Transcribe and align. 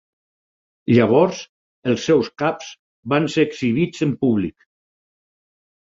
Llavors 0.95 1.41
els 1.93 2.07
seus 2.11 2.33
caps 2.45 2.73
van 3.17 3.31
ser 3.37 3.47
exhibits 3.51 4.07
en 4.11 4.19
públic. 4.27 4.71